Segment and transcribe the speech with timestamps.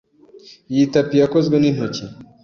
[0.71, 2.03] Iyi tapi yakozwe n'intoki.